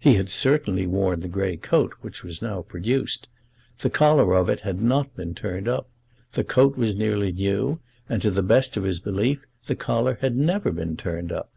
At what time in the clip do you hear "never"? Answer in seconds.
10.36-10.72